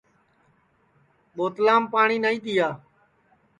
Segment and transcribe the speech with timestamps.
[1.35, 2.67] بوتلام پاٹؔی نائی تِیا